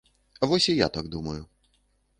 Вось 0.51 0.69
і 0.73 0.75
я 0.79 0.89
так 0.97 1.05
думаю. 1.19 1.45